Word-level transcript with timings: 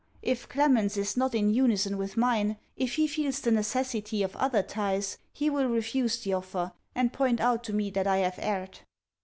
If 0.23 0.49
Clement's 0.49 0.97
is 0.97 1.15
not 1.15 1.35
in 1.35 1.53
unison 1.53 1.95
with 1.95 2.17
mine, 2.17 2.57
if 2.75 2.93
he 2.95 3.05
feels 3.07 3.39
the 3.39 3.51
necessity 3.51 4.23
of 4.23 4.35
other 4.35 4.63
ties, 4.63 5.19
he 5.31 5.47
will 5.47 5.67
refuse 5.69 6.21
the 6.23 6.33
offer, 6.33 6.71
and 6.95 7.13
point 7.13 7.39
out 7.39 7.63
to 7.65 7.73
me 7.73 7.91
that 7.91 8.07
I 8.07 8.17
have 8.17 8.39
erred. 8.39 8.79